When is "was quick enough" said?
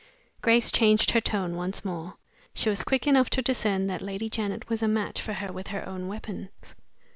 2.69-3.29